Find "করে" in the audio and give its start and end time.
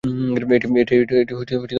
1.59-1.69